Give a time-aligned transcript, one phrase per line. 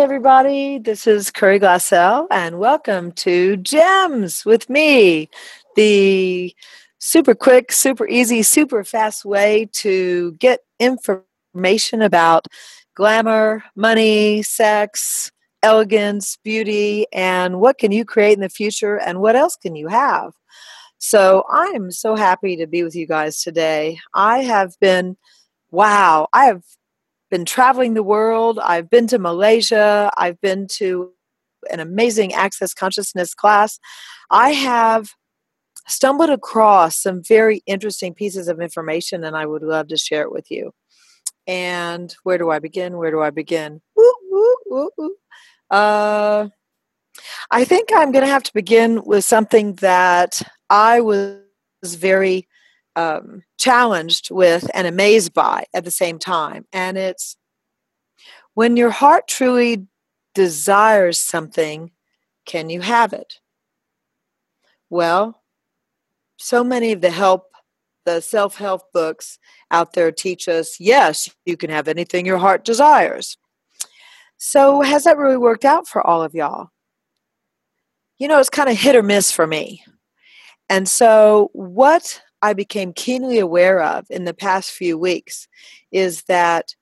[0.00, 0.78] everybody.
[0.78, 5.28] This is Curry Glassell, and welcome to Gems with me,
[5.76, 6.56] the
[6.98, 12.46] super quick, super easy, super fast way to get information about
[12.94, 15.30] glamour, money, sex,
[15.62, 19.88] elegance, beauty, and what can you create in the future and what else can you
[19.88, 20.32] have.
[20.96, 23.98] So I'm so happy to be with you guys today.
[24.14, 25.18] I have been,
[25.70, 26.62] wow, I have
[27.30, 28.58] been traveling the world.
[28.62, 30.10] I've been to Malaysia.
[30.16, 31.12] I've been to
[31.70, 33.78] an amazing access consciousness class.
[34.30, 35.10] I have
[35.86, 40.32] stumbled across some very interesting pieces of information and I would love to share it
[40.32, 40.72] with you.
[41.46, 42.96] And where do I begin?
[42.96, 43.80] Where do I begin?
[45.70, 46.48] Uh,
[47.50, 51.40] I think I'm going to have to begin with something that I was
[51.82, 52.48] very
[52.96, 56.66] um, challenged with and amazed by at the same time.
[56.72, 57.36] And it's
[58.54, 59.86] when your heart truly
[60.34, 61.90] desires something,
[62.46, 63.40] can you have it?
[64.88, 65.40] Well,
[66.36, 67.52] so many of the help,
[68.04, 69.38] the self help books
[69.70, 73.36] out there teach us yes, you can have anything your heart desires.
[74.36, 76.70] So, has that really worked out for all of y'all?
[78.18, 79.84] You know, it's kind of hit or miss for me.
[80.68, 85.46] And so, what I became keenly aware of in the past few weeks
[85.92, 86.74] is that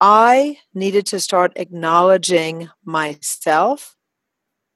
[0.00, 3.96] I needed to start acknowledging myself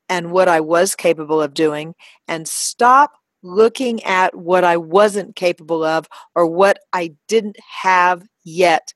[0.09, 1.95] and what I was capable of doing
[2.27, 3.13] and stop
[3.43, 8.93] looking at what I wasn't capable of or what I didn't have yet.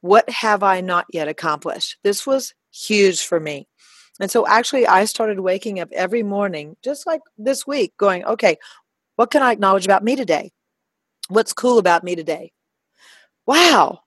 [0.00, 1.98] What have I not yet accomplished?
[2.04, 3.68] This was huge for me.
[4.18, 8.56] And so actually, I started waking up every morning, just like this week, going, okay,
[9.16, 10.52] what can I acknowledge about me today?
[11.28, 12.52] What's cool about me today?
[13.46, 14.00] Wow,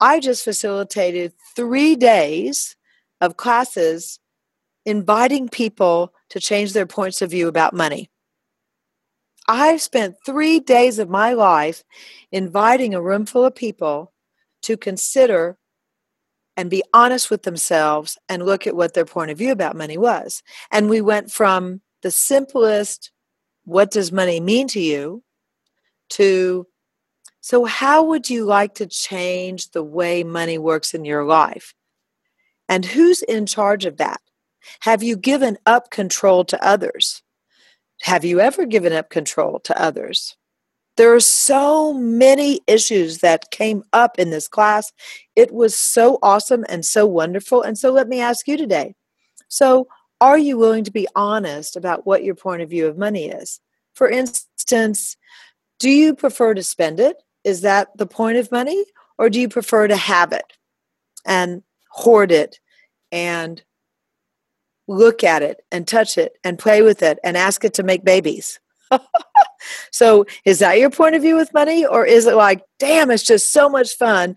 [0.00, 2.76] I just facilitated three days
[3.20, 4.18] of classes
[4.86, 8.10] inviting people to change their points of view about money.
[9.46, 11.84] I've spent three days of my life
[12.32, 14.12] inviting a room full of people
[14.62, 15.58] to consider
[16.56, 19.98] and be honest with themselves and look at what their point of view about money
[19.98, 20.42] was.
[20.70, 23.10] And we went from the simplest
[23.64, 25.22] what does money mean to you
[26.10, 26.66] to
[27.40, 31.74] so how would you like to change the way money works in your life?
[32.70, 34.22] And who's in charge of that?
[34.80, 37.22] Have you given up control to others?
[38.00, 40.38] Have you ever given up control to others?
[40.96, 44.90] There are so many issues that came up in this class.
[45.36, 47.60] It was so awesome and so wonderful.
[47.62, 48.94] And so let me ask you today.
[49.48, 49.88] So
[50.24, 53.60] are you willing to be honest about what your point of view of money is?
[53.92, 55.18] For instance,
[55.78, 57.22] do you prefer to spend it?
[57.44, 58.86] Is that the point of money?
[59.18, 60.50] Or do you prefer to have it
[61.26, 62.58] and hoard it
[63.12, 63.62] and
[64.88, 68.02] look at it and touch it and play with it and ask it to make
[68.02, 68.60] babies?
[69.92, 71.84] so, is that your point of view with money?
[71.84, 74.36] Or is it like, damn, it's just so much fun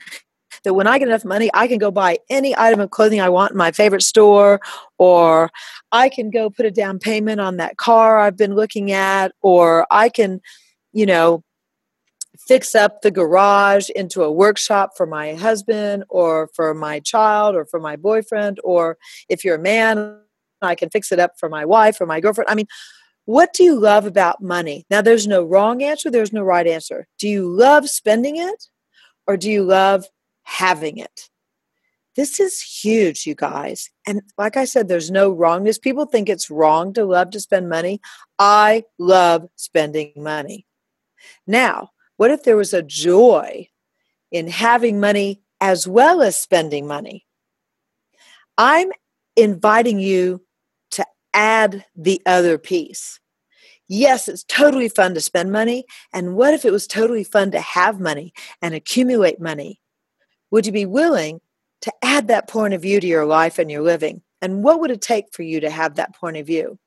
[0.63, 3.29] that when I get enough money, I can go buy any item of clothing I
[3.29, 4.59] want in my favorite store,
[4.97, 5.49] or
[5.91, 9.87] I can go put a down payment on that car I've been looking at, or
[9.91, 10.41] I can,
[10.93, 11.43] you know,
[12.37, 17.65] fix up the garage into a workshop for my husband or for my child or
[17.65, 18.97] for my boyfriend, or
[19.29, 20.19] if you're a man,
[20.61, 22.49] I can fix it up for my wife or my girlfriend.
[22.49, 22.67] I mean,
[23.25, 24.85] what do you love about money?
[24.89, 27.07] Now, there's no wrong answer, there's no right answer.
[27.19, 28.67] Do you love spending it
[29.27, 30.05] or do you love
[30.47, 31.29] having it.
[32.15, 33.91] This is huge, you guys.
[34.07, 35.77] And like I said, there's no wrongness.
[35.77, 37.99] People think it's wrong to love to spend money.
[38.39, 40.65] I love spending money.
[41.45, 43.67] Now, what if there was a joy
[44.31, 47.25] in having money as well as spending money?
[48.57, 48.89] I'm
[49.35, 50.43] inviting you
[50.91, 53.19] to add the other piece.
[53.89, 55.85] Yes, it's totally fun to spend money.
[56.13, 59.81] And what if it was totally fun to have money and accumulate money
[60.51, 61.41] would you be willing
[61.81, 64.21] to add that point of view to your life and your living?
[64.41, 66.79] And what would it take for you to have that point of view?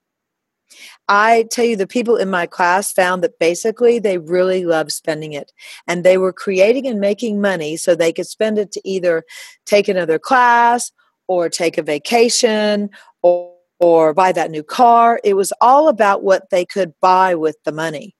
[1.08, 5.32] I tell you, the people in my class found that basically they really love spending
[5.32, 5.52] it.
[5.88, 9.24] And they were creating and making money so they could spend it to either
[9.66, 10.92] take another class
[11.26, 12.90] or take a vacation
[13.22, 15.20] or, or buy that new car.
[15.24, 18.14] It was all about what they could buy with the money.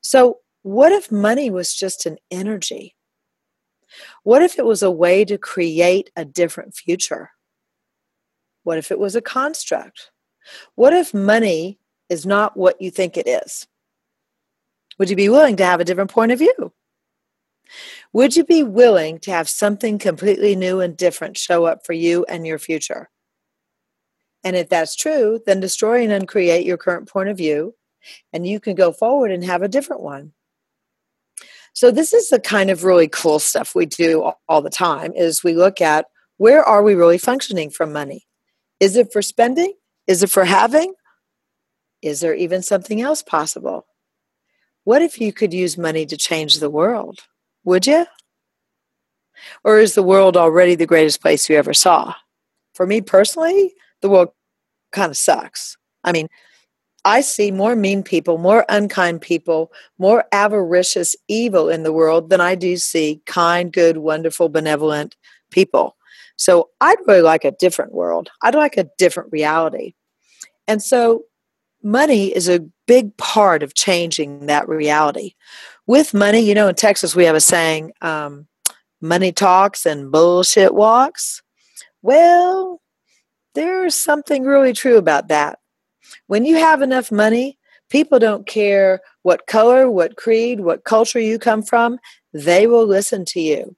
[0.00, 2.94] So, what if money was just an energy?
[4.22, 7.30] What if it was a way to create a different future?
[8.62, 10.10] What if it was a construct?
[10.74, 11.78] What if money
[12.08, 13.66] is not what you think it is?
[14.98, 16.72] Would you be willing to have a different point of view?
[18.12, 22.24] Would you be willing to have something completely new and different show up for you
[22.28, 23.08] and your future?
[24.42, 27.74] And if that's true, then destroy and uncreate your current point of view,
[28.32, 30.32] and you can go forward and have a different one.
[31.72, 35.44] So this is the kind of really cool stuff we do all the time is
[35.44, 36.06] we look at
[36.36, 38.26] where are we really functioning from money?
[38.80, 39.74] Is it for spending?
[40.06, 40.94] Is it for having?
[42.02, 43.86] Is there even something else possible?
[44.84, 47.20] What if you could use money to change the world?
[47.64, 48.06] Would you?
[49.64, 52.14] Or is the world already the greatest place you ever saw?
[52.74, 54.30] For me personally, the world
[54.92, 55.76] kind of sucks.
[56.04, 56.28] I mean,
[57.04, 62.40] I see more mean people, more unkind people, more avaricious evil in the world than
[62.40, 65.16] I do see kind, good, wonderful, benevolent
[65.50, 65.96] people.
[66.36, 68.30] So I'd really like a different world.
[68.42, 69.94] I'd like a different reality.
[70.66, 71.24] And so
[71.82, 75.34] money is a big part of changing that reality.
[75.86, 78.46] With money, you know, in Texas, we have a saying um,
[79.00, 81.42] money talks and bullshit walks.
[82.02, 82.80] Well,
[83.54, 85.59] there's something really true about that.
[86.26, 87.58] When you have enough money,
[87.88, 91.98] people don't care what color, what creed, what culture you come from,
[92.32, 93.76] they will listen to you.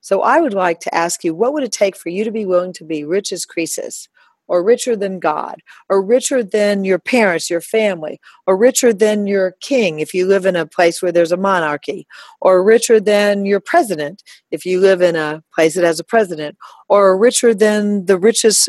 [0.00, 2.44] So I would like to ask you what would it take for you to be
[2.44, 4.08] willing to be rich as Croesus,
[4.46, 9.52] or richer than God, or richer than your parents, your family, or richer than your
[9.62, 12.06] king if you live in a place where there's a monarchy,
[12.42, 16.56] or richer than your president if you live in a place that has a president,
[16.88, 18.68] or richer than the richest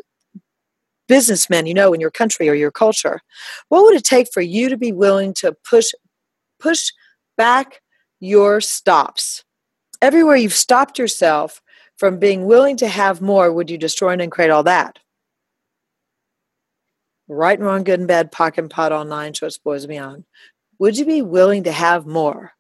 [1.07, 3.21] businessmen you know in your country or your culture
[3.69, 5.91] what would it take for you to be willing to push
[6.59, 6.91] push
[7.37, 7.81] back
[8.19, 9.43] your stops?
[10.01, 11.61] Everywhere you've stopped yourself
[11.97, 14.99] from being willing to have more would you destroy and create all that?
[17.27, 20.25] Right and wrong good and bad POC and POD all nine shorts boys beyond.
[20.79, 22.51] Would you be willing to have more?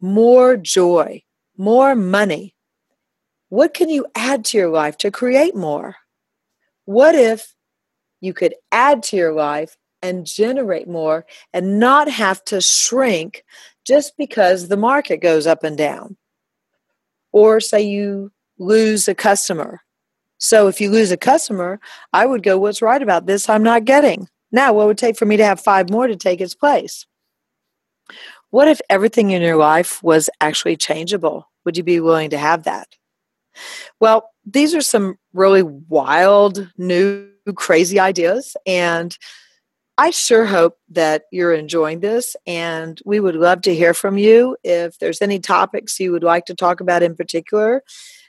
[0.00, 1.22] More joy
[1.58, 2.54] more money.
[3.48, 5.96] What can you add to your life to create more
[6.88, 7.54] what if
[8.22, 13.44] you could add to your life and generate more and not have to shrink
[13.86, 16.16] just because the market goes up and down?
[17.30, 19.82] Or say you lose a customer.
[20.38, 21.78] So if you lose a customer,
[22.14, 23.50] I would go, What's right about this?
[23.50, 24.26] I'm not getting.
[24.50, 27.04] Now, what would it take for me to have five more to take its place?
[28.48, 31.50] What if everything in your life was actually changeable?
[31.66, 32.88] Would you be willing to have that?
[34.00, 38.56] Well, these are some really wild, new, crazy ideas.
[38.66, 39.16] And
[39.96, 42.36] I sure hope that you're enjoying this.
[42.46, 46.44] And we would love to hear from you if there's any topics you would like
[46.46, 47.82] to talk about in particular.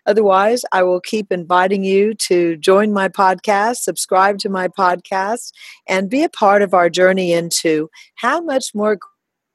[0.05, 5.51] Otherwise, I will keep inviting you to join my podcast, subscribe to my podcast,
[5.87, 8.97] and be a part of our journey into how much more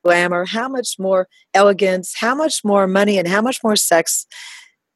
[0.05, 4.27] glamour, how much more elegance, how much more money, and how much more sex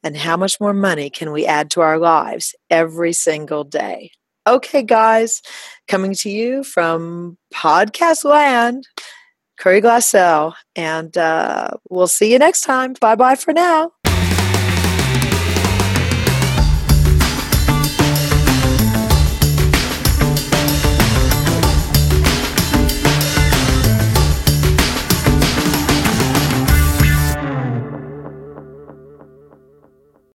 [0.02, 4.10] and how much more money can we add to our lives every single day?
[4.46, 5.42] Okay, guys,
[5.88, 8.88] coming to you from podcast land,
[9.58, 12.94] Curry Glassell, and uh, we'll see you next time.
[13.00, 13.92] Bye bye for now.